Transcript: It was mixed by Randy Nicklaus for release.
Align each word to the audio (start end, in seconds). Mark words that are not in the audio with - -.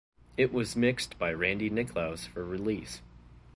It 0.35 0.51
was 0.51 0.75
mixed 0.75 1.19
by 1.19 1.31
Randy 1.31 1.69
Nicklaus 1.69 2.25
for 2.25 2.43
release. 2.43 3.01